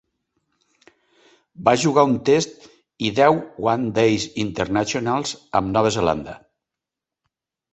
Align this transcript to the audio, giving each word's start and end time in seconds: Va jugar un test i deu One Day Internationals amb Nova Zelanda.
Va 1.67 1.73
jugar 1.83 2.05
un 2.13 2.15
test 2.29 2.65
i 3.09 3.11
deu 3.19 3.37
One 3.73 3.93
Day 3.99 4.17
Internationals 4.47 5.35
amb 5.61 5.71
Nova 5.77 5.93
Zelanda. 5.99 6.39